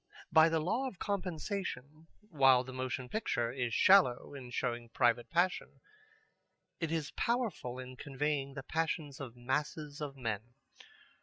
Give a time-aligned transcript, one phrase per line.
[0.31, 5.79] By the law of compensation, while the motion picture is shallow in showing private passion,
[6.79, 10.55] it is powerful in conveying the passions of masses of men.